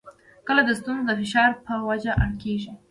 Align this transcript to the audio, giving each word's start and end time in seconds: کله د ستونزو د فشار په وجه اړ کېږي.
کله 0.47 0.61
د 0.65 0.69
ستونزو 0.79 1.03
د 1.07 1.11
فشار 1.21 1.49
په 1.65 1.73
وجه 1.89 2.11
اړ 2.23 2.31
کېږي. 2.41 2.71